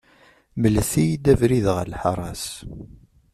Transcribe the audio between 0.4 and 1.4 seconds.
Mlet-iyi-d